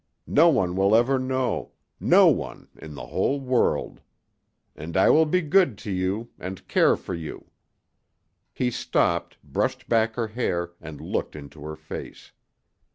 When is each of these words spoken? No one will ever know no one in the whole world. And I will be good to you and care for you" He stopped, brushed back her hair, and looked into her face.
No 0.25 0.49
one 0.49 0.75
will 0.75 0.95
ever 0.95 1.19
know 1.19 1.73
no 1.99 2.25
one 2.25 2.69
in 2.75 2.95
the 2.95 3.05
whole 3.05 3.39
world. 3.39 4.01
And 4.75 4.97
I 4.97 5.11
will 5.11 5.27
be 5.27 5.41
good 5.43 5.77
to 5.77 5.91
you 5.91 6.31
and 6.39 6.67
care 6.67 6.95
for 6.97 7.13
you" 7.13 7.51
He 8.51 8.71
stopped, 8.71 9.37
brushed 9.43 9.87
back 9.87 10.15
her 10.15 10.29
hair, 10.29 10.71
and 10.81 10.99
looked 11.01 11.35
into 11.35 11.61
her 11.65 11.75
face. 11.75 12.31